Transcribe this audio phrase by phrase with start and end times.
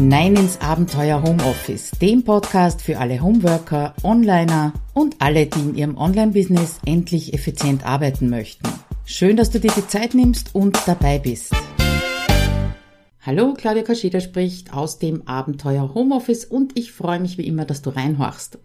[0.00, 5.98] hinein ins Abenteuer Homeoffice, dem Podcast für alle Homeworker, Onliner und alle, die in ihrem
[5.98, 8.66] Online-Business endlich effizient arbeiten möchten.
[9.04, 11.52] Schön, dass du dir die Zeit nimmst und dabei bist.
[13.20, 17.82] Hallo, Claudia Kascheda spricht aus dem Abenteuer Homeoffice und ich freue mich wie immer, dass
[17.82, 18.58] du reinhorchst.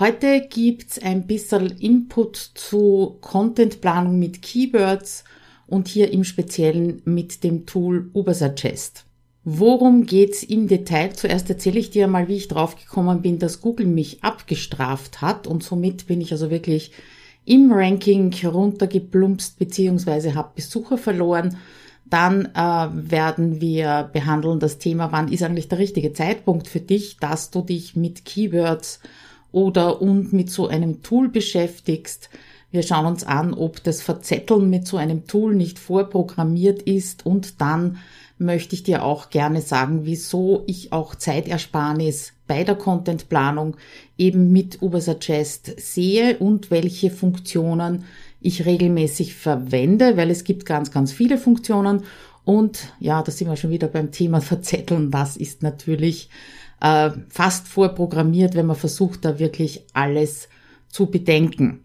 [0.00, 5.22] Heute gibt's ein bisschen Input zu Contentplanung mit Keywords
[5.68, 9.03] und hier im Speziellen mit dem Tool Ubersuggest.
[9.46, 11.12] Worum geht's im Detail?
[11.14, 15.62] Zuerst erzähle ich dir mal, wie ich draufgekommen bin, dass Google mich abgestraft hat und
[15.62, 16.92] somit bin ich also wirklich
[17.44, 21.58] im Ranking runtergeplumpst beziehungsweise habe Besucher verloren.
[22.06, 27.18] Dann äh, werden wir behandeln das Thema, wann ist eigentlich der richtige Zeitpunkt für dich,
[27.18, 29.00] dass du dich mit Keywords
[29.52, 32.30] oder und mit so einem Tool beschäftigst.
[32.70, 37.60] Wir schauen uns an, ob das Verzetteln mit so einem Tool nicht vorprogrammiert ist und
[37.60, 37.98] dann
[38.38, 43.76] möchte ich dir auch gerne sagen, wieso ich auch Zeitersparnis bei der Contentplanung
[44.18, 48.04] eben mit Ubersuggest sehe und welche Funktionen
[48.40, 52.02] ich regelmäßig verwende, weil es gibt ganz, ganz viele Funktionen
[52.44, 55.10] und ja, da sind wir schon wieder beim Thema Verzetteln.
[55.10, 56.28] Das ist natürlich
[56.80, 60.48] äh, fast vorprogrammiert, wenn man versucht, da wirklich alles
[60.88, 61.83] zu bedenken.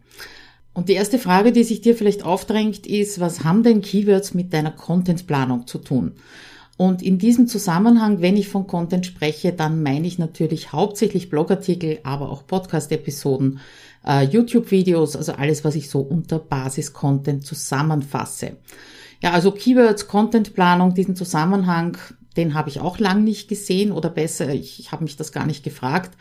[0.79, 4.53] Und die erste Frage, die sich dir vielleicht aufdrängt, ist, was haben denn Keywords mit
[4.53, 6.13] deiner Contentplanung zu tun?
[6.77, 11.99] Und in diesem Zusammenhang, wenn ich von Content spreche, dann meine ich natürlich hauptsächlich Blogartikel,
[12.03, 13.59] aber auch Podcast-Episoden,
[14.07, 18.53] äh, YouTube-Videos, also alles, was ich so unter Basis-Content zusammenfasse.
[19.21, 21.97] Ja, also Keywords, Contentplanung, diesen Zusammenhang,
[22.37, 25.45] den habe ich auch lang nicht gesehen oder besser, ich, ich habe mich das gar
[25.45, 26.11] nicht gefragt.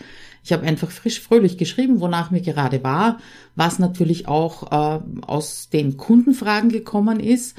[0.45, 3.19] Ich habe einfach frisch fröhlich geschrieben, wonach mir gerade war,
[3.57, 7.57] was natürlich auch äh, aus den Kundenfragen gekommen ist.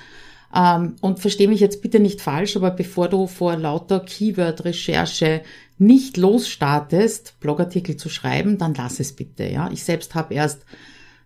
[0.53, 5.41] Ähm, und verstehe mich jetzt bitte nicht falsch, aber bevor du vor lauter Keyword-Recherche
[5.77, 9.45] nicht losstartest, Blogartikel zu schreiben, dann lass es bitte.
[9.45, 10.65] Ja, ich selbst habe erst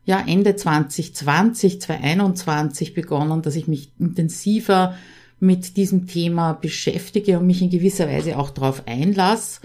[0.06, 4.96] ja Ende 2020, 2021 begonnen, dass ich mich intensiver
[5.40, 9.62] mit diesem Thema beschäftige und mich in gewisser Weise auch darauf einlasse.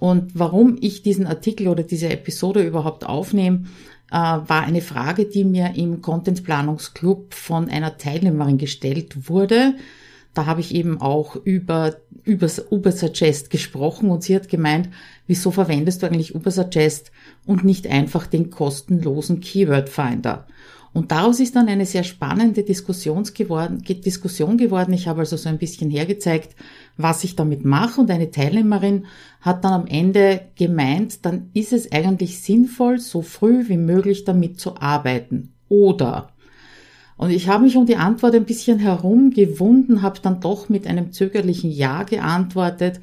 [0.00, 3.66] Und warum ich diesen Artikel oder diese Episode überhaupt aufnehme,
[4.10, 9.74] äh, war eine Frage, die mir im Content Planungsclub von einer Teilnehmerin gestellt wurde.
[10.32, 14.88] Da habe ich eben auch über, über Ubersuggest gesprochen und sie hat gemeint,
[15.26, 17.12] wieso verwendest du eigentlich Ubersuggest
[17.44, 20.46] und nicht einfach den kostenlosen Keyword Finder?
[20.92, 24.92] Und daraus ist dann eine sehr spannende Diskussion geworden, Diskussion geworden.
[24.92, 26.56] Ich habe also so ein bisschen hergezeigt,
[26.96, 28.00] was ich damit mache.
[28.00, 29.06] Und eine Teilnehmerin
[29.40, 34.58] hat dann am Ende gemeint, dann ist es eigentlich sinnvoll, so früh wie möglich damit
[34.58, 35.52] zu arbeiten.
[35.68, 36.32] Oder
[37.20, 41.12] und ich habe mich um die Antwort ein bisschen herumgewunden, habe dann doch mit einem
[41.12, 42.98] zögerlichen Ja geantwortet.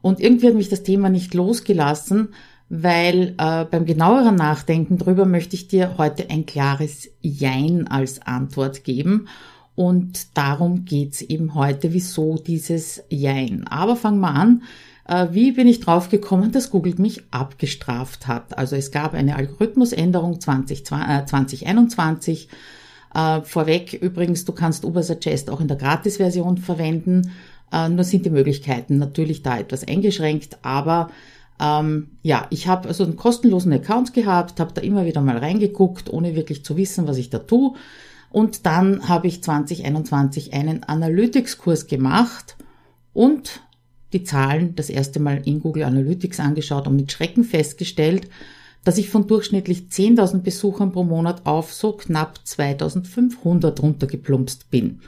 [0.00, 2.30] Und irgendwie hat mich das Thema nicht losgelassen,
[2.70, 8.84] weil äh, beim genaueren Nachdenken drüber möchte ich dir heute ein klares Jein als Antwort
[8.84, 9.26] geben.
[9.74, 13.66] Und darum geht's eben heute, wieso dieses Jein.
[13.66, 14.62] Aber fangen wir an.
[15.04, 18.56] Äh, wie bin ich draufgekommen, dass Google mich abgestraft hat?
[18.56, 22.48] Also es gab eine Algorithmusänderung 20, äh, 2021.
[23.12, 27.32] Äh, vorweg übrigens, du kannst Ubersuggest auch in der Gratis-Version verwenden.
[27.72, 31.08] Nur sind die Möglichkeiten natürlich da etwas eingeschränkt, aber
[31.60, 36.10] ähm, ja, ich habe also einen kostenlosen Account gehabt, habe da immer wieder mal reingeguckt,
[36.10, 37.74] ohne wirklich zu wissen, was ich da tue.
[38.30, 42.56] Und dann habe ich 2021 einen Analytics-Kurs gemacht
[43.12, 43.60] und
[44.12, 48.28] die Zahlen das erste Mal in Google Analytics angeschaut und mit Schrecken festgestellt,
[48.84, 55.00] dass ich von durchschnittlich 10.000 Besuchern pro Monat auf so knapp 2.500 runtergeplumpst bin.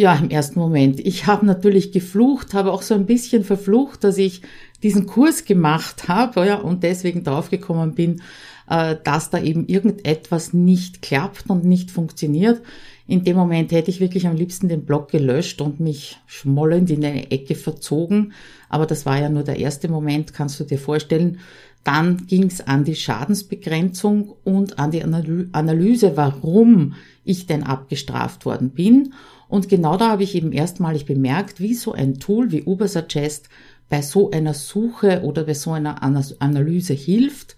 [0.00, 0.98] Ja, im ersten Moment.
[0.98, 4.40] Ich habe natürlich geflucht, habe auch so ein bisschen verflucht, dass ich
[4.82, 8.22] diesen Kurs gemacht habe ja, und deswegen draufgekommen bin,
[8.70, 12.62] äh, dass da eben irgendetwas nicht klappt und nicht funktioniert.
[13.06, 17.04] In dem Moment hätte ich wirklich am liebsten den Blog gelöscht und mich schmollend in
[17.04, 18.32] eine Ecke verzogen.
[18.70, 21.40] Aber das war ja nur der erste Moment, kannst du dir vorstellen.
[21.84, 28.70] Dann ging es an die Schadensbegrenzung und an die Analyse, warum ich denn abgestraft worden
[28.70, 29.12] bin.
[29.50, 33.48] Und genau da habe ich eben erstmalig bemerkt, wie so ein Tool wie Ubersuggest
[33.88, 37.56] bei so einer Suche oder bei so einer Analyse hilft.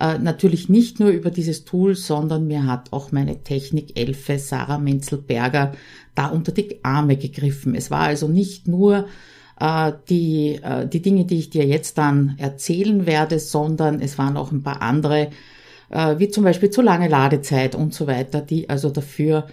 [0.00, 5.72] Äh, natürlich nicht nur über dieses Tool, sondern mir hat auch meine Technik-Elfe Sarah Menzelberger
[6.14, 7.74] da unter die Arme gegriffen.
[7.74, 9.06] Es war also nicht nur
[9.60, 14.38] äh, die, äh, die Dinge, die ich dir jetzt dann erzählen werde, sondern es waren
[14.38, 15.28] auch ein paar andere,
[15.90, 19.46] äh, wie zum Beispiel zu lange Ladezeit und so weiter, die also dafür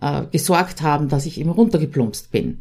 [0.00, 2.58] äh, gesorgt haben, dass ich eben runtergeplumpst bin.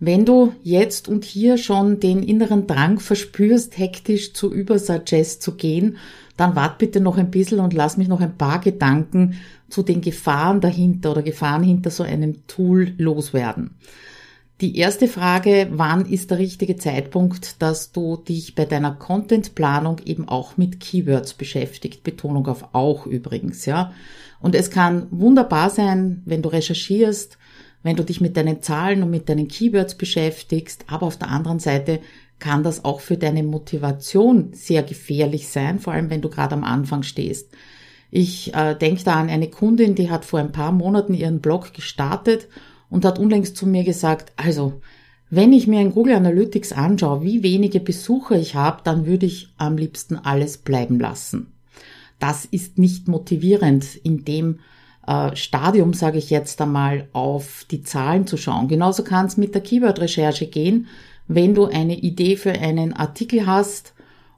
[0.00, 5.96] Wenn du jetzt und hier schon den inneren Drang verspürst, hektisch zu Übersuggest zu gehen,
[6.36, 9.34] dann wart bitte noch ein bisschen und lass mich noch ein paar Gedanken
[9.68, 13.74] zu den Gefahren dahinter oder Gefahren hinter so einem Tool loswerden.
[14.60, 20.28] Die erste Frage, wann ist der richtige Zeitpunkt, dass du dich bei deiner Contentplanung eben
[20.28, 22.02] auch mit Keywords beschäftigt?
[22.02, 23.92] Betonung auf auch übrigens, ja.
[24.40, 27.38] Und es kann wunderbar sein, wenn du recherchierst,
[27.82, 31.58] wenn du dich mit deinen Zahlen und mit deinen Keywords beschäftigst, aber auf der anderen
[31.58, 32.00] Seite
[32.38, 36.64] kann das auch für deine Motivation sehr gefährlich sein, vor allem wenn du gerade am
[36.64, 37.50] Anfang stehst.
[38.10, 41.74] Ich äh, denke da an eine Kundin, die hat vor ein paar Monaten ihren Blog
[41.74, 42.48] gestartet
[42.88, 44.80] und hat unlängst zu mir gesagt, also
[45.30, 49.52] wenn ich mir in Google Analytics anschaue, wie wenige Besucher ich habe, dann würde ich
[49.58, 51.52] am liebsten alles bleiben lassen.
[52.18, 54.60] Das ist nicht motivierend in dem
[55.06, 58.68] äh, Stadium, sage ich jetzt einmal, auf die Zahlen zu schauen.
[58.68, 60.86] Genauso kann es mit der Keyword-Recherche gehen,
[61.26, 63.94] wenn du eine Idee für einen Artikel hast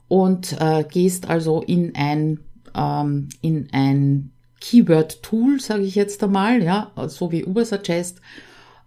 [0.07, 2.39] und äh, gehst also in ein,
[2.75, 8.21] ähm, in ein Keyword-Tool, sage ich jetzt einmal, ja, so wie Ubersuggest,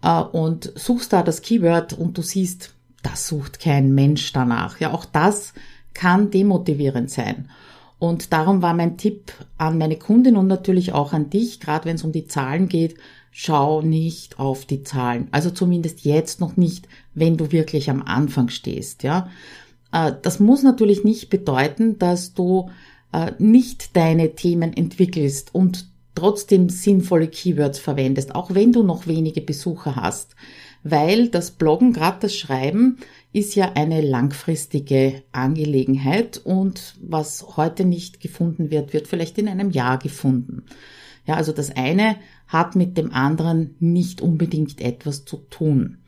[0.02, 4.80] äh, und suchst da das Keyword und du siehst, das sucht kein Mensch danach.
[4.80, 5.52] Ja, auch das
[5.92, 7.50] kann demotivierend sein.
[7.98, 11.96] Und darum war mein Tipp an meine Kundin und natürlich auch an dich, gerade wenn
[11.96, 12.96] es um die Zahlen geht,
[13.30, 15.28] schau nicht auf die Zahlen.
[15.30, 19.28] Also zumindest jetzt noch nicht, wenn du wirklich am Anfang stehst, ja.
[19.92, 22.70] Äh, das muss natürlich nicht bedeuten, dass du
[23.12, 29.40] äh, nicht deine Themen entwickelst und trotzdem sinnvolle Keywords verwendest, auch wenn du noch wenige
[29.40, 30.36] Besucher hast,
[30.82, 32.98] weil das Bloggen, gerade das Schreiben,
[33.34, 39.70] ist ja eine langfristige Angelegenheit und was heute nicht gefunden wird, wird vielleicht in einem
[39.70, 40.62] Jahr gefunden.
[41.26, 42.16] Ja, also das eine
[42.46, 45.98] hat mit dem anderen nicht unbedingt etwas zu tun.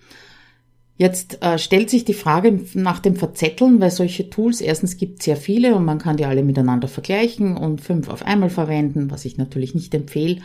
[0.99, 5.25] Jetzt äh, stellt sich die Frage nach dem Verzetteln, weil solche Tools, erstens gibt es
[5.25, 9.25] sehr viele und man kann die alle miteinander vergleichen und fünf auf einmal verwenden, was
[9.25, 10.37] ich natürlich nicht empfehle.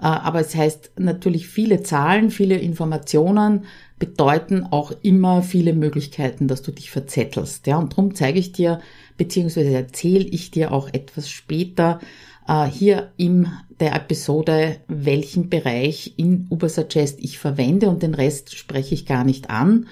[0.00, 3.64] Äh, aber es heißt natürlich viele Zahlen, viele Informationen
[3.98, 7.66] bedeuten auch immer viele Möglichkeiten, dass du dich verzettelst.
[7.66, 8.80] Ja, und darum zeige ich dir,
[9.16, 12.00] beziehungsweise erzähle ich dir auch etwas später
[12.46, 13.48] äh, hier in
[13.80, 19.50] der Episode, welchen Bereich in Ubersuggest ich verwende und den Rest spreche ich gar nicht
[19.50, 19.86] an.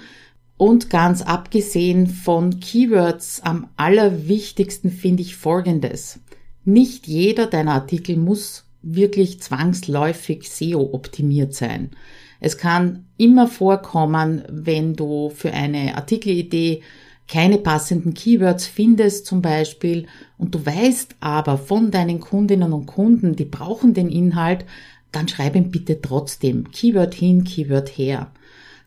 [0.57, 6.19] Und ganz abgesehen von Keywords, am allerwichtigsten finde ich Folgendes.
[6.63, 11.91] Nicht jeder deiner Artikel muss wirklich zwangsläufig SEO optimiert sein.
[12.39, 16.81] Es kann immer vorkommen, wenn du für eine Artikelidee
[17.27, 20.05] keine passenden Keywords findest zum Beispiel
[20.37, 24.65] und du weißt aber von deinen Kundinnen und Kunden, die brauchen den Inhalt,
[25.11, 28.31] dann schreib ihm bitte trotzdem Keyword hin, Keyword her.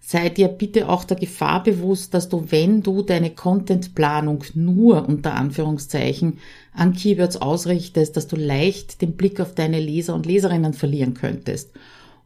[0.00, 5.34] Sei dir bitte auch der Gefahr bewusst, dass du, wenn du deine Contentplanung nur unter
[5.34, 6.38] Anführungszeichen
[6.72, 11.72] an Keywords ausrichtest, dass du leicht den Blick auf deine Leser und Leserinnen verlieren könntest.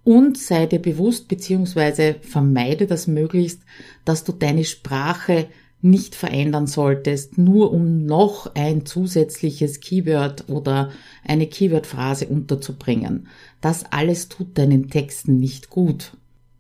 [0.05, 2.15] Und sei dir bewusst bzw.
[2.21, 3.61] vermeide das möglichst,
[4.05, 5.47] dass du deine Sprache
[5.83, 10.91] nicht verändern solltest, nur um noch ein zusätzliches Keyword oder
[11.25, 13.27] eine Keywordphrase unterzubringen.
[13.61, 16.13] Das alles tut deinen Texten nicht gut.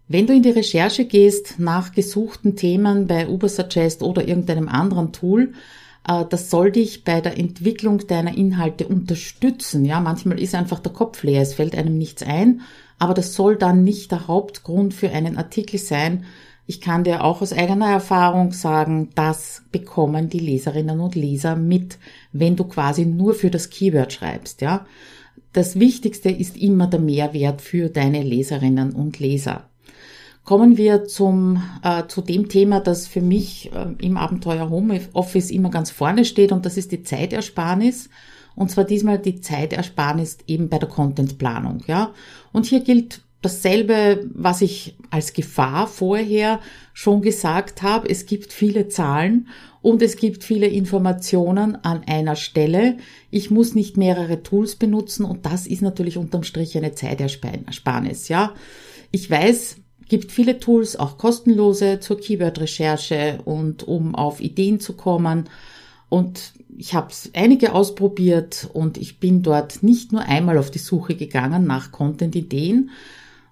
[0.08, 5.52] Wenn du in die Recherche gehst nach gesuchten Themen bei Ubersuggest oder irgendeinem anderen Tool,
[6.06, 9.84] äh, das soll dich bei der Entwicklung deiner Inhalte unterstützen.
[9.84, 12.62] Ja, manchmal ist einfach der Kopf leer, es fällt einem nichts ein,
[13.02, 16.24] aber das soll dann nicht der Hauptgrund für einen Artikel sein.
[16.68, 21.98] Ich kann dir auch aus eigener Erfahrung sagen, das bekommen die Leserinnen und Leser mit,
[22.30, 24.86] wenn du quasi nur für das Keyword schreibst, ja.
[25.52, 29.64] Das Wichtigste ist immer der Mehrwert für deine Leserinnen und Leser.
[30.44, 35.70] Kommen wir zum, äh, zu dem Thema, das für mich äh, im Abenteuer Homeoffice immer
[35.70, 38.10] ganz vorne steht und das ist die Zeitersparnis.
[38.54, 42.12] Und zwar diesmal die Zeitersparnis eben bei der Contentplanung, ja.
[42.52, 46.60] Und hier gilt dasselbe, was ich als Gefahr vorher
[46.94, 48.08] schon gesagt habe.
[48.08, 49.48] Es gibt viele Zahlen
[49.82, 52.98] und es gibt viele Informationen an einer Stelle.
[53.30, 58.54] Ich muss nicht mehrere Tools benutzen und das ist natürlich unterm Strich eine Zeitersparnis, ja.
[59.10, 59.76] Ich weiß,
[60.08, 65.48] gibt viele Tools, auch kostenlose zur Keyword-Recherche und um auf Ideen zu kommen.
[66.08, 71.14] Und ich habe einige ausprobiert und ich bin dort nicht nur einmal auf die Suche
[71.14, 72.90] gegangen nach Content-Ideen,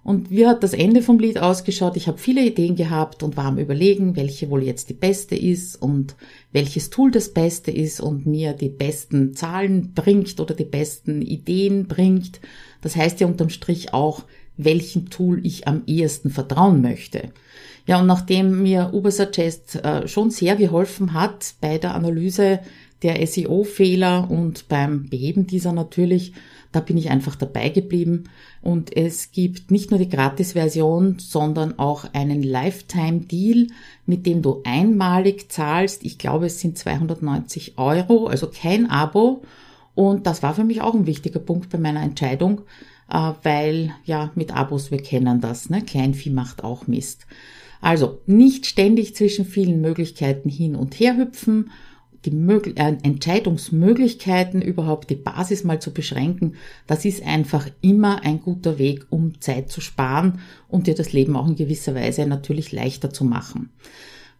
[0.03, 1.95] Und wie hat das Ende vom Lied ausgeschaut?
[1.95, 5.75] Ich habe viele Ideen gehabt und war am Überlegen, welche wohl jetzt die beste ist
[5.75, 6.15] und
[6.51, 11.87] welches Tool das beste ist und mir die besten Zahlen bringt oder die besten Ideen
[11.87, 12.39] bringt.
[12.81, 14.23] Das heißt ja unterm Strich auch,
[14.57, 17.31] welchem Tool ich am ehesten vertrauen möchte.
[17.85, 22.59] Ja, und nachdem mir Ubersuggest äh, schon sehr geholfen hat bei der Analyse
[23.03, 26.33] der SEO-Fehler und beim Beheben dieser natürlich,
[26.71, 28.25] da bin ich einfach dabei geblieben.
[28.61, 33.67] Und es gibt nicht nur die Gratis-Version, sondern auch einen Lifetime-Deal,
[34.05, 36.03] mit dem du einmalig zahlst.
[36.03, 39.41] Ich glaube, es sind 290 Euro, also kein Abo.
[39.95, 42.61] Und das war für mich auch ein wichtiger Punkt bei meiner Entscheidung,
[43.09, 45.81] äh, weil ja mit Abos, wir kennen das, ne?
[45.81, 47.25] Kleinvieh macht auch Mist.
[47.81, 51.71] Also nicht ständig zwischen vielen Möglichkeiten hin und her hüpfen,
[52.25, 56.55] die Möglich äh, Entscheidungsmöglichkeiten überhaupt die Basis mal zu beschränken,
[56.87, 61.35] das ist einfach immer ein guter Weg, um Zeit zu sparen und dir das Leben
[61.35, 63.69] auch in gewisser Weise natürlich leichter zu machen.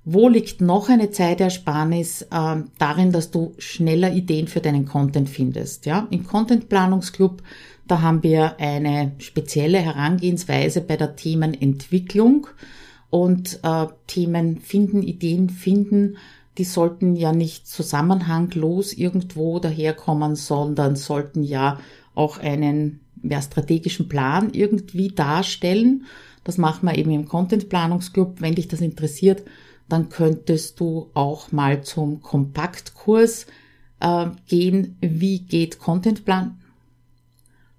[0.04, 2.24] Wo liegt noch eine Zeitersparnis?
[2.24, 5.86] Äh, darin, dass du schneller Ideen für deinen Content findest.
[5.86, 7.44] Ja, im Content Planungsclub
[7.92, 12.48] da haben wir eine spezielle Herangehensweise bei der Themenentwicklung
[13.10, 16.16] und äh, Themen finden, Ideen finden,
[16.62, 21.80] die sollten ja nicht zusammenhanglos irgendwo daherkommen, sondern sollten ja
[22.14, 26.06] auch einen ja, strategischen Plan irgendwie darstellen.
[26.44, 28.42] Das machen wir eben im Content Planungsclub.
[28.42, 29.42] Wenn dich das interessiert,
[29.90, 33.48] dann könntest du auch mal zum Kompaktkurs
[34.00, 34.98] äh, gehen.
[35.02, 36.60] Wie geht Contentplan?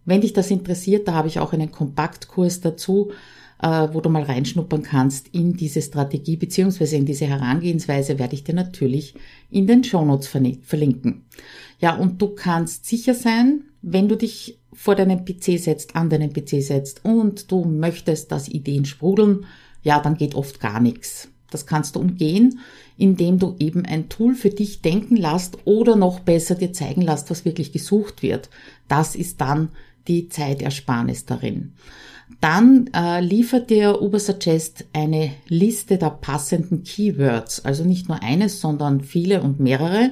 [0.05, 3.13] Wenn dich das interessiert, da habe ich auch einen Kompaktkurs dazu,
[3.63, 8.55] wo du mal reinschnuppern kannst in diese Strategie beziehungsweise in diese Herangehensweise werde ich dir
[8.55, 9.15] natürlich
[9.51, 11.25] in den Shownotes verlinken.
[11.81, 16.33] Ja, und du kannst sicher sein, wenn du dich vor deinen PC setzt, an deinen
[16.33, 19.47] PC setzt und du möchtest, dass Ideen sprudeln,
[19.83, 21.29] ja, dann geht oft gar nichts.
[21.51, 22.61] Das kannst du umgehen,
[22.97, 27.31] indem du eben ein Tool für dich denken lässt oder noch besser dir zeigen lässt,
[27.31, 28.49] was wirklich gesucht wird.
[28.89, 29.69] Das ist dann
[30.09, 31.75] die Zeitersparnis darin.
[32.41, 39.01] Dann äh, liefert dir Ubersuggest eine Liste der passenden Keywords, also nicht nur eines, sondern
[39.01, 40.11] viele und mehrere.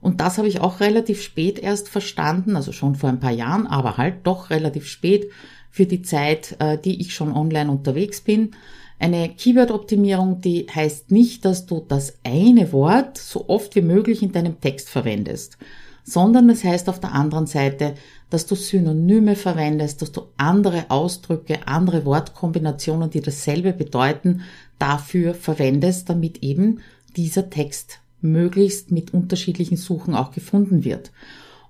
[0.00, 3.66] Und das habe ich auch relativ spät erst verstanden, also schon vor ein paar Jahren,
[3.66, 5.30] aber halt doch relativ spät
[5.70, 8.52] für die Zeit, äh, die ich schon online unterwegs bin.
[8.98, 14.32] Eine Keyword-Optimierung, die heißt nicht, dass du das eine Wort so oft wie möglich in
[14.32, 15.58] deinem Text verwendest,
[16.06, 17.96] sondern es heißt auf der anderen Seite,
[18.30, 24.42] dass du Synonyme verwendest, dass du andere Ausdrücke, andere Wortkombinationen, die dasselbe bedeuten,
[24.78, 26.78] dafür verwendest, damit eben
[27.16, 31.10] dieser Text möglichst mit unterschiedlichen Suchen auch gefunden wird.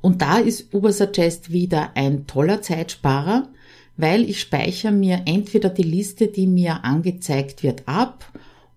[0.02, 3.48] Und da ist Ubersuggest wieder ein toller Zeitsparer,
[3.96, 8.30] weil ich speichere mir entweder die Liste, die mir angezeigt wird, ab,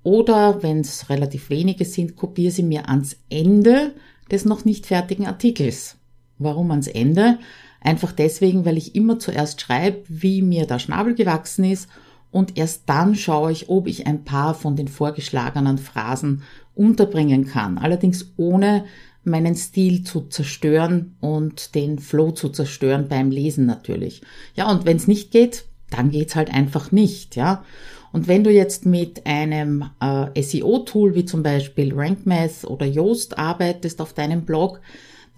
[0.04, 3.92] oder wenn es relativ wenige sind, kopiere sie mir ans Ende
[4.32, 5.98] des noch nicht fertigen Artikels.
[6.38, 7.40] Warum ans Ende?
[7.82, 11.88] Einfach deswegen, weil ich immer zuerst schreibe, wie mir der Schnabel gewachsen ist
[12.32, 16.44] und erst dann schaue ich, ob ich ein paar von den vorgeschlagenen Phrasen
[16.76, 17.78] unterbringen kann.
[17.78, 18.86] Allerdings ohne
[19.24, 24.22] meinen Stil zu zerstören und den Flow zu zerstören beim Lesen natürlich.
[24.56, 27.64] Ja, und wenn es nicht geht, dann geht's halt einfach nicht, ja.
[28.12, 34.02] Und wenn du jetzt mit einem äh, SEO-Tool wie zum Beispiel RankMath oder Yoast arbeitest
[34.02, 34.82] auf deinem Blog,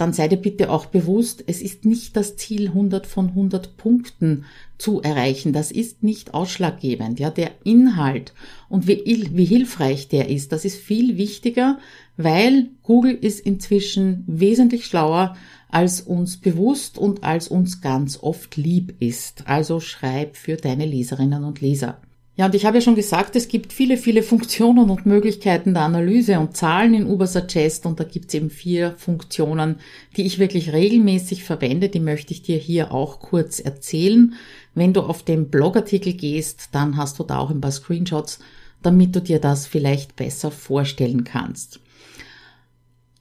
[0.01, 4.45] dann sei dir bitte auch bewusst, es ist nicht das Ziel 100 von 100 Punkten
[4.79, 5.53] zu erreichen.
[5.53, 7.19] Das ist nicht ausschlaggebend.
[7.19, 8.33] Ja, der Inhalt
[8.67, 11.77] und wie, wie hilfreich der ist, das ist viel wichtiger,
[12.17, 15.35] weil Google ist inzwischen wesentlich schlauer,
[15.69, 19.47] als uns bewusst und als uns ganz oft lieb ist.
[19.47, 22.01] Also schreib für deine Leserinnen und Leser.
[22.41, 25.83] Ja, und ich habe ja schon gesagt, es gibt viele, viele Funktionen und Möglichkeiten der
[25.83, 29.75] Analyse und Zahlen in Ubersuggest und da gibt es eben vier Funktionen,
[30.17, 31.87] die ich wirklich regelmäßig verwende.
[31.89, 34.33] Die möchte ich dir hier auch kurz erzählen.
[34.73, 38.39] Wenn du auf den Blogartikel gehst, dann hast du da auch ein paar Screenshots,
[38.81, 41.79] damit du dir das vielleicht besser vorstellen kannst.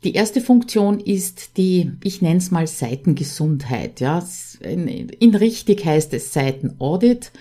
[0.02, 4.00] Die erste Funktion ist die, ich nenne es mal Seitengesundheit.
[4.00, 4.26] Ja,
[4.60, 7.32] in, in richtig heißt es Seitenaudit.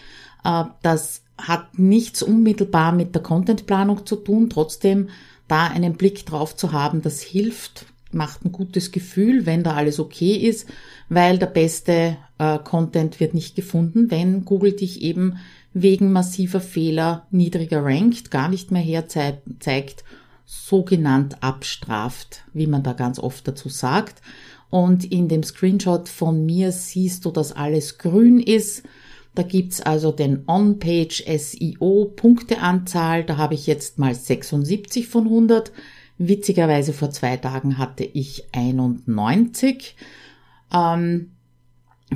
[0.44, 4.50] Äh, das hat nichts unmittelbar mit der Contentplanung zu tun.
[4.50, 5.10] Trotzdem
[5.48, 10.00] da einen Blick drauf zu haben, das hilft, macht ein gutes Gefühl, wenn da alles
[10.00, 10.68] okay ist,
[11.10, 15.38] weil der beste äh, Content wird nicht gefunden, wenn Google dich eben
[15.74, 20.04] wegen massiver Fehler niedriger rankt, gar nicht mehr herzeigt,
[20.46, 24.22] sogenannt abstraft, wie man da ganz oft dazu sagt.
[24.72, 28.84] Und in dem Screenshot von mir siehst du, dass alles grün ist
[29.40, 33.24] Da gibt's also den On-Page SEO Punkteanzahl.
[33.24, 35.72] Da habe ich jetzt mal 76 von 100.
[36.18, 39.96] Witzigerweise vor zwei Tagen hatte ich 91.
[40.74, 41.32] Ähm,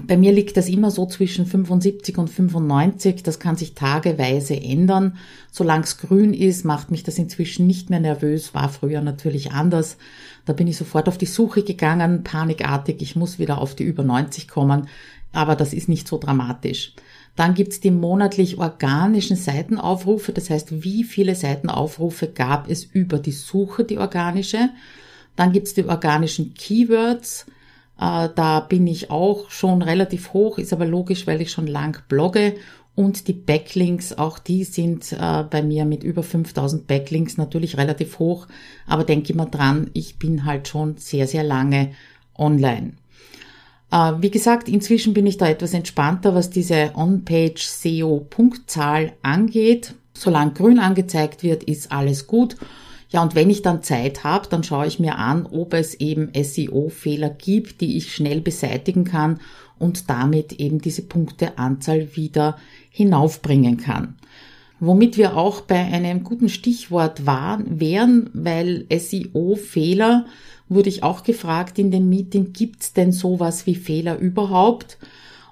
[0.05, 3.23] bei mir liegt das immer so zwischen 75 und 95.
[3.23, 5.15] Das kann sich tageweise ändern.
[5.49, 8.53] Solange es grün ist, macht mich das inzwischen nicht mehr nervös.
[8.53, 9.95] War früher natürlich anders.
[10.43, 13.01] Da bin ich sofort auf die Suche gegangen, panikartig.
[13.01, 14.89] Ich muss wieder auf die über 90 kommen.
[15.31, 16.93] Aber das ist nicht so dramatisch.
[17.35, 20.33] Dann gibt's die monatlich organischen Seitenaufrufe.
[20.33, 24.69] Das heißt, wie viele Seitenaufrufe gab es über die Suche, die organische.
[25.35, 27.47] Dann gibt's die organischen Keywords.
[27.99, 31.97] Äh, da bin ich auch schon relativ hoch, ist aber logisch, weil ich schon lang
[32.07, 32.53] blogge.
[32.95, 38.19] Und die Backlinks, auch die sind äh, bei mir mit über 5000 Backlinks natürlich relativ
[38.19, 38.47] hoch.
[38.85, 41.93] Aber denke immer dran, ich bin halt schon sehr, sehr lange
[42.37, 42.93] online.
[43.93, 49.93] Äh, wie gesagt, inzwischen bin ich da etwas entspannter, was diese On-Page SEO-Punktzahl angeht.
[50.15, 52.57] Solange grün angezeigt wird, ist alles gut.
[53.09, 56.31] Ja, und wenn ich dann Zeit habe, dann schaue ich mir an, ob es eben
[56.33, 59.39] SEO-Fehler gibt, die ich schnell beseitigen kann
[59.77, 62.57] und damit eben diese Punkteanzahl wieder
[62.89, 64.15] hinaufbringen kann.
[64.79, 70.25] Womit wir auch bei einem guten Stichwort waren, wären, weil SEO-Fehler,
[70.69, 74.97] wurde ich auch gefragt in dem Meeting, gibt es denn sowas wie Fehler überhaupt?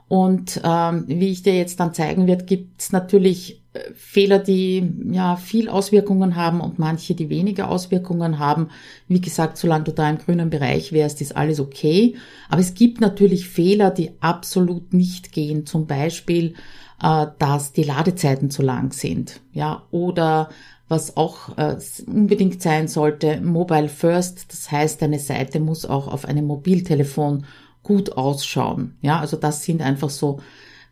[0.08, 3.62] Und ähm, wie ich dir jetzt dann zeigen werde, gibt es natürlich
[3.96, 8.70] Fehler, die ja viel Auswirkungen haben und manche, die weniger Auswirkungen haben.
[9.08, 12.16] Wie gesagt, solange du da im grünen Bereich wärst, ist alles okay.
[12.50, 15.66] Aber es gibt natürlich Fehler, die absolut nicht gehen.
[15.66, 16.56] Zum Beispiel,
[17.02, 19.40] äh, dass die Ladezeiten zu lang sind.
[19.54, 20.50] Ja, oder
[20.92, 24.52] was auch äh, unbedingt sein sollte, Mobile First.
[24.52, 27.46] Das heißt, deine Seite muss auch auf einem Mobiltelefon
[27.82, 28.98] gut ausschauen.
[29.02, 30.42] Ja, also das sind einfach so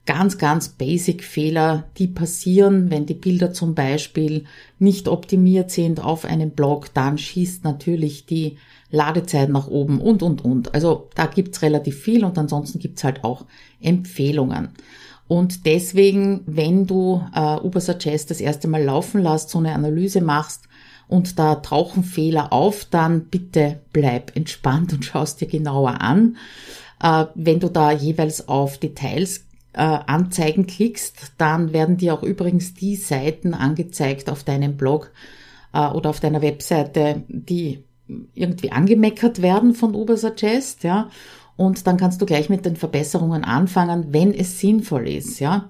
[0.05, 4.45] ganz, ganz basic Fehler, die passieren, wenn die Bilder zum Beispiel
[4.79, 8.57] nicht optimiert sind auf einem Blog, dann schießt natürlich die
[8.89, 10.73] Ladezeit nach oben und, und, und.
[10.73, 13.45] Also da gibt's relativ viel und ansonsten gibt's halt auch
[13.81, 14.69] Empfehlungen.
[15.29, 20.63] Und deswegen, wenn du äh, Ubersuggest das erste Mal laufen lässt, so eine Analyse machst
[21.07, 26.37] und da tauchen Fehler auf, dann bitte bleib entspannt und schaust dir genauer an.
[26.99, 32.73] Äh, wenn du da jeweils auf Details äh, Anzeigen klickst, dann werden dir auch übrigens
[32.73, 35.11] die Seiten angezeigt auf deinem Blog
[35.73, 37.83] äh, oder auf deiner Webseite, die
[38.33, 41.11] irgendwie angemeckert werden von Ubersuggest, ja.
[41.59, 45.69] Und dann kannst du gleich mit den Verbesserungen anfangen, wenn es sinnvoll ist, ja.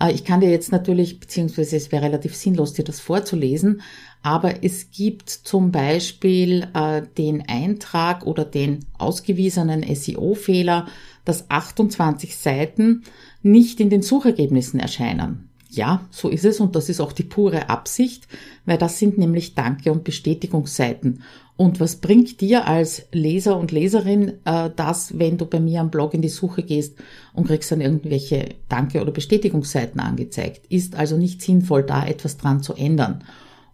[0.00, 3.82] Äh, ich kann dir jetzt natürlich, beziehungsweise es wäre relativ sinnlos, dir das vorzulesen,
[4.22, 10.86] aber es gibt zum Beispiel äh, den Eintrag oder den ausgewiesenen SEO-Fehler,
[11.26, 13.02] dass 28 Seiten
[13.42, 15.45] nicht in den Suchergebnissen erscheinen.
[15.70, 18.28] Ja, so ist es und das ist auch die pure Absicht,
[18.64, 21.22] weil das sind nämlich Danke- und Bestätigungsseiten.
[21.56, 25.90] Und was bringt dir als Leser und Leserin äh, das, wenn du bei mir am
[25.90, 26.96] Blog in die Suche gehst
[27.32, 30.66] und kriegst dann irgendwelche Danke- oder Bestätigungsseiten angezeigt?
[30.66, 33.24] Ist also nicht sinnvoll, da etwas dran zu ändern.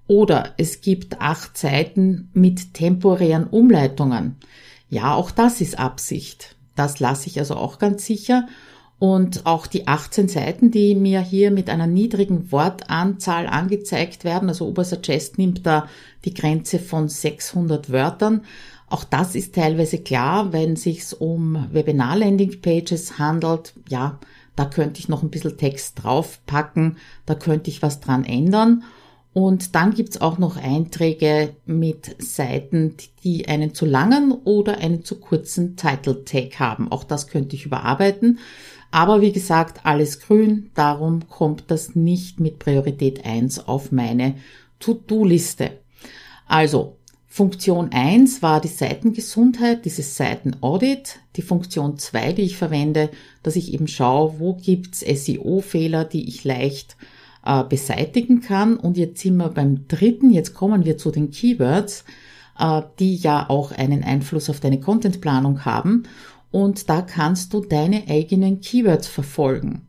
[0.07, 4.37] Oder es gibt acht Seiten mit temporären Umleitungen.
[4.89, 6.55] Ja, auch das ist Absicht.
[6.77, 8.47] Das lasse ich also auch ganz sicher.
[9.03, 14.69] Und auch die 18 Seiten, die mir hier mit einer niedrigen Wortanzahl angezeigt werden, also
[14.69, 15.89] Obersuggest nimmt da
[16.25, 18.43] die Grenze von 600 Wörtern.
[18.89, 23.75] Auch das ist teilweise klar, wenn sich's um Webinar-Landing-Pages handelt.
[23.89, 24.21] Ja,
[24.55, 28.85] da könnte ich noch ein bisschen Text draufpacken, da könnte ich was dran ändern.
[29.33, 35.19] Und dann gibt's auch noch Einträge mit Seiten, die einen zu langen oder einen zu
[35.19, 36.93] kurzen Title Tag haben.
[36.93, 38.39] Auch das könnte ich überarbeiten.
[38.93, 44.37] Aber wie gesagt, alles grün, darum kommt das nicht mit Priorität 1 auf meine
[44.81, 45.71] To-Do-Liste.
[46.47, 51.21] Also, Funktion 1 war die Seitengesundheit, dieses Seitenaudit.
[51.37, 53.09] Die Funktion 2, die ich verwende,
[53.43, 56.99] dass ich eben schaue, wo gibt's SEO-Fehler, die ich leicht
[57.47, 58.77] äh, beseitigen kann.
[58.77, 62.05] Und jetzt sind wir beim dritten, jetzt kommen wir zu den Keywords,
[62.59, 66.03] äh, die ja auch einen Einfluss auf deine Contentplanung haben
[66.53, 69.89] und da kannst du deine eigenen Keywords verfolgen.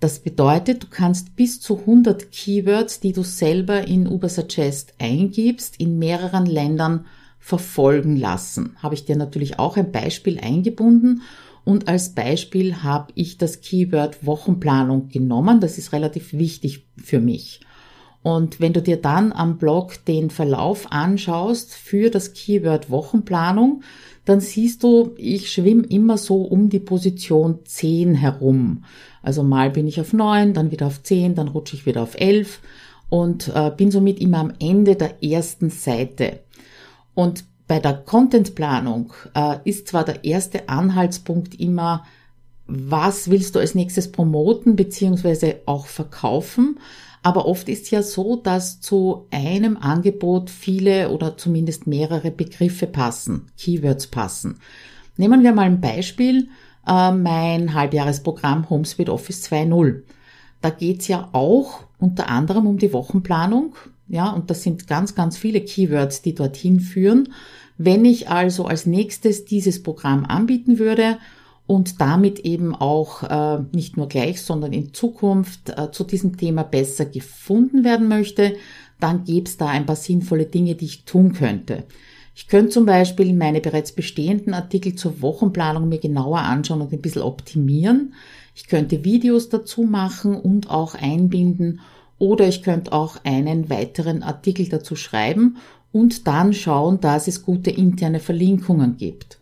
[0.00, 5.98] Das bedeutet, du kannst bis zu 100 Keywords, die du selber in Ubersuggest eingibst, in
[5.98, 7.06] mehreren Ländern
[7.40, 8.76] verfolgen lassen.
[8.82, 11.22] Habe ich dir natürlich auch ein Beispiel eingebunden
[11.64, 15.60] und als Beispiel habe ich das Keyword Wochenplanung genommen.
[15.60, 17.60] Das ist relativ wichtig für mich.
[18.22, 23.82] Und wenn du dir dann am Blog den Verlauf anschaust für das Keyword Wochenplanung,
[24.28, 28.84] dann siehst du, ich schwimme immer so um die Position 10 herum.
[29.22, 32.14] Also mal bin ich auf neun, dann wieder auf zehn, dann rutsche ich wieder auf
[32.18, 32.60] elf
[33.08, 36.40] und äh, bin somit immer am Ende der ersten Seite.
[37.14, 42.04] Und bei der Contentplanung äh, ist zwar der erste Anhaltspunkt immer,
[42.66, 46.78] was willst du als nächstes promoten beziehungsweise auch verkaufen,
[47.22, 53.46] aber oft ist ja so, dass zu einem Angebot viele oder zumindest mehrere Begriffe passen,
[53.58, 54.60] Keywords passen.
[55.16, 56.48] Nehmen wir mal ein Beispiel,
[56.86, 60.02] äh, mein Halbjahresprogramm HomeSuite Office 2.0.
[60.60, 63.74] Da geht's ja auch unter anderem um die Wochenplanung.
[64.08, 67.32] Ja, und das sind ganz, ganz viele Keywords, die dorthin führen.
[67.76, 71.18] Wenn ich also als nächstes dieses Programm anbieten würde
[71.68, 76.64] und damit eben auch äh, nicht nur gleich, sondern in Zukunft äh, zu diesem Thema
[76.64, 78.56] besser gefunden werden möchte,
[78.98, 81.84] dann gäbe es da ein paar sinnvolle Dinge, die ich tun könnte.
[82.34, 87.02] Ich könnte zum Beispiel meine bereits bestehenden Artikel zur Wochenplanung mir genauer anschauen und ein
[87.02, 88.14] bisschen optimieren.
[88.54, 91.80] Ich könnte Videos dazu machen und auch einbinden
[92.18, 95.58] oder ich könnte auch einen weiteren Artikel dazu schreiben
[95.92, 99.38] und dann schauen, dass es gute interne Verlinkungen gibt.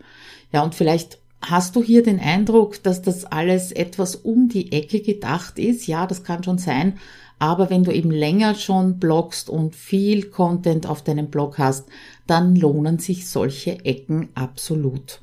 [0.53, 5.01] Ja, und vielleicht hast du hier den Eindruck, dass das alles etwas um die Ecke
[5.01, 5.87] gedacht ist.
[5.87, 6.99] Ja, das kann schon sein.
[7.39, 11.87] Aber wenn du eben länger schon bloggst und viel Content auf deinem Blog hast,
[12.27, 15.21] dann lohnen sich solche Ecken absolut.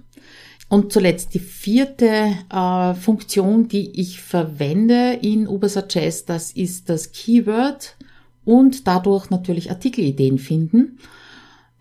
[0.69, 7.95] Und zuletzt die vierte äh, Funktion, die ich verwende in Ubersuggest, das ist das Keyword
[8.45, 10.99] und dadurch natürlich Artikelideen finden.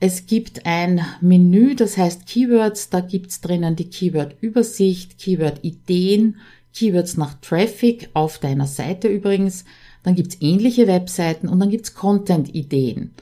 [0.05, 6.39] Es gibt ein Menü, das heißt Keywords, da gibt's drinnen die Keyword-Übersicht, Keyword-Ideen,
[6.75, 9.65] Keywords nach Traffic auf deiner Seite übrigens.
[10.03, 13.13] Dann gibt's ähnliche Webseiten und dann gibt's Content-Ideen.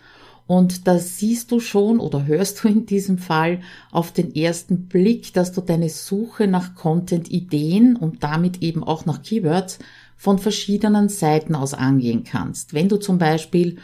[0.46, 5.34] Und da siehst du schon oder hörst du in diesem Fall auf den ersten Blick,
[5.34, 9.80] dass du deine Suche nach Content-Ideen und damit eben auch nach Keywords
[10.16, 12.72] von verschiedenen Seiten aus angehen kannst.
[12.72, 13.76] Wenn du zum Beispiel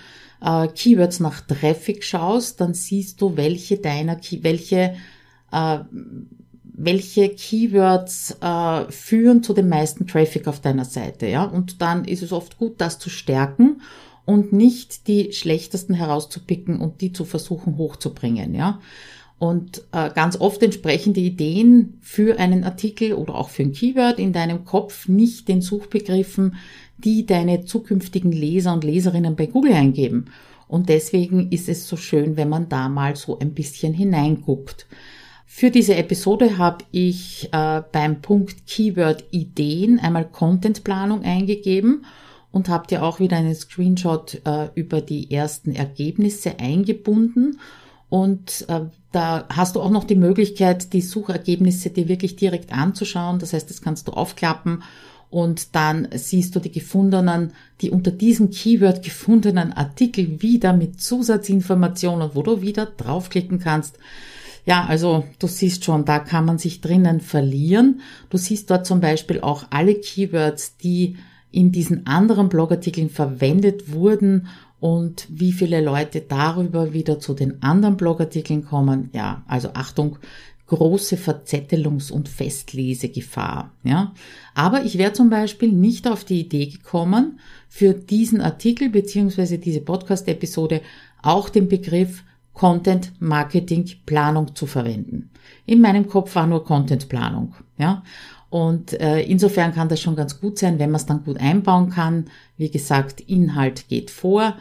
[0.47, 4.95] äh, Keywords nach Traffic schaust, dann siehst du, welche deiner, welche,
[5.51, 5.79] äh,
[6.63, 11.45] welche Keywords äh, führen zu dem meisten Traffic auf deiner Seite, ja.
[11.45, 13.83] Und dann ist es oft gut, das zu stärken
[14.25, 18.81] und nicht die schlechtesten herauszupicken und die zu versuchen hochzubringen, ja.
[19.39, 24.19] Und äh, ganz oft entsprechen die Ideen für einen Artikel oder auch für ein Keyword
[24.19, 26.55] in deinem Kopf nicht den Suchbegriffen,
[26.99, 30.27] die deine zukünftigen Leser und Leserinnen bei Google eingeben.
[30.69, 34.87] Und deswegen ist es so schön, wenn man da mal so ein bisschen hineinguckt.
[35.47, 42.05] Für diese Episode habe ich äh, beim Punkt Keyword Ideen einmal Contentplanung eingegeben
[42.51, 47.61] und habe dir auch wieder einen Screenshot äh, über die ersten Ergebnisse eingebunden.
[48.09, 53.39] Und äh, da hast du auch noch die Möglichkeit, die Suchergebnisse dir wirklich direkt anzuschauen.
[53.39, 54.83] Das heißt, das kannst du aufklappen
[55.31, 62.31] und dann siehst du die gefundenen, die unter diesem Keyword gefundenen Artikel wieder mit Zusatzinformationen,
[62.35, 63.99] wo du wieder draufklicken kannst.
[64.65, 68.01] Ja, also du siehst schon, da kann man sich drinnen verlieren.
[68.31, 71.17] Du siehst dort zum Beispiel auch alle Keywords, die
[71.53, 74.49] in diesen anderen Blogartikeln verwendet wurden
[74.81, 79.11] und wie viele Leute darüber wieder zu den anderen Blogartikeln kommen.
[79.13, 80.19] Ja, also Achtung,
[80.67, 83.73] große Verzettelungs- und Festlesegefahr.
[83.85, 84.13] Ja?
[84.55, 89.81] Aber ich wäre zum Beispiel nicht auf die Idee gekommen, für diesen Artikel beziehungsweise diese
[89.81, 90.81] Podcast-Episode
[91.23, 95.31] auch den Begriff Content Marketing Planung zu verwenden.
[95.67, 97.55] In meinem Kopf war nur Content Planung.
[97.79, 98.03] Ja?
[98.49, 101.91] Und äh, insofern kann das schon ganz gut sein, wenn man es dann gut einbauen
[101.91, 102.27] kann.
[102.57, 104.57] Wie gesagt, Inhalt geht vor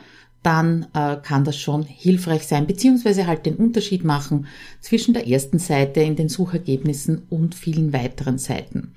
[0.45, 4.45] dann äh, kann das schon hilfreich sein, beziehungsweise halt den Unterschied machen
[4.79, 8.93] zwischen der ersten Seite in den Suchergebnissen und vielen weiteren Seiten.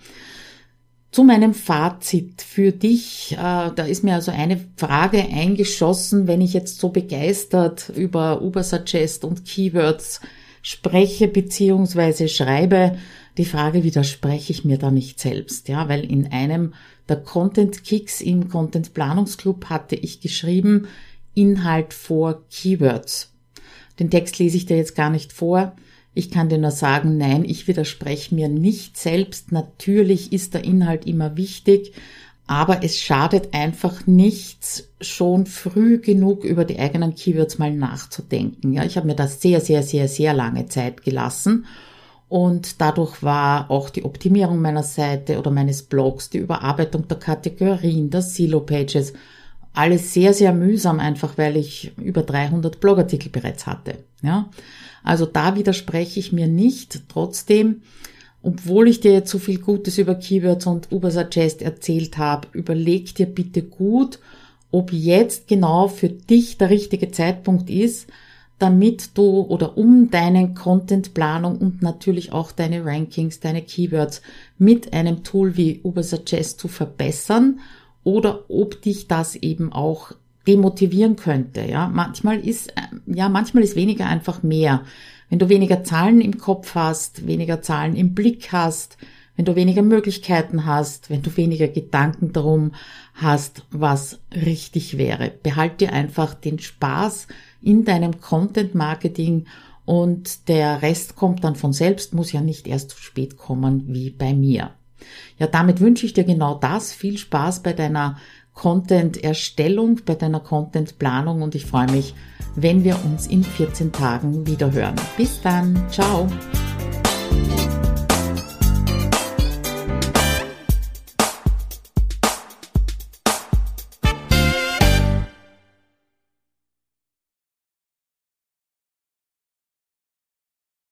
[1.10, 6.52] Zu meinem Fazit für dich, äh, da ist mir also eine Frage eingeschossen, wenn ich
[6.52, 10.20] jetzt so begeistert über Ubersuggest und Keywords
[10.60, 12.98] spreche beziehungsweise schreibe,
[13.38, 16.74] die Frage widerspreche ich mir da nicht selbst, ja, weil in einem
[17.08, 20.88] der Content Kicks im Content Planungsclub hatte ich geschrieben,
[21.38, 23.32] Inhalt vor Keywords.
[23.98, 25.76] Den Text lese ich dir jetzt gar nicht vor.
[26.14, 29.52] Ich kann dir nur sagen, nein, ich widerspreche mir nicht selbst.
[29.52, 31.92] Natürlich ist der Inhalt immer wichtig,
[32.48, 38.72] aber es schadet einfach nichts, schon früh genug über die eigenen Keywords mal nachzudenken.
[38.72, 41.66] Ja, ich habe mir das sehr, sehr, sehr, sehr lange Zeit gelassen
[42.28, 48.10] und dadurch war auch die Optimierung meiner Seite oder meines Blogs, die Überarbeitung der Kategorien,
[48.10, 49.14] der Silo-Pages
[49.74, 53.98] alles sehr, sehr mühsam, einfach weil ich über 300 Blogartikel bereits hatte.
[54.22, 54.48] Ja,
[55.04, 57.02] also da widerspreche ich mir nicht.
[57.08, 57.82] Trotzdem
[58.42, 63.26] obwohl ich dir jetzt so viel Gutes über Keywords und Ubersuggest erzählt habe, überleg dir
[63.26, 64.20] bitte gut,
[64.70, 68.06] ob jetzt genau für dich der richtige Zeitpunkt ist,
[68.58, 74.20] damit du oder um deine Contentplanung und natürlich auch deine Rankings, deine Keywords
[74.58, 77.60] mit einem Tool wie Ubersuggest zu verbessern
[78.08, 80.12] oder ob dich das eben auch
[80.46, 81.60] demotivieren könnte.
[81.60, 82.72] Ja, manchmal ist,
[83.04, 84.84] ja, manchmal ist weniger einfach mehr.
[85.28, 88.96] Wenn du weniger Zahlen im Kopf hast, weniger Zahlen im Blick hast,
[89.36, 92.72] wenn du weniger Möglichkeiten hast, wenn du weniger Gedanken darum
[93.12, 95.30] hast, was richtig wäre.
[95.42, 97.26] Behalt dir einfach den Spaß
[97.60, 99.44] in deinem Content Marketing
[99.84, 104.08] und der Rest kommt dann von selbst, muss ja nicht erst zu spät kommen wie
[104.08, 104.70] bei mir.
[105.38, 106.92] Ja, damit wünsche ich dir genau das.
[106.92, 108.16] Viel Spaß bei deiner
[108.54, 112.14] Content-Erstellung, bei deiner Content-Planung und ich freue mich,
[112.56, 114.96] wenn wir uns in 14 Tagen wieder hören.
[115.16, 115.80] Bis dann.
[115.90, 116.26] Ciao.